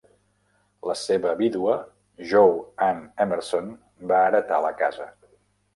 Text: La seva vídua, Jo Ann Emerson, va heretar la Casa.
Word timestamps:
La 0.91 0.95
seva 1.01 1.33
vídua, 1.41 1.75
Jo 2.33 2.43
Ann 2.89 3.07
Emerson, 3.27 3.73
va 4.15 4.25
heretar 4.31 4.65
la 4.69 4.75
Casa. 4.83 5.11